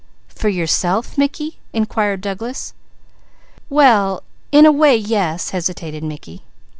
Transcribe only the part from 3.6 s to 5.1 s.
"Well in a way,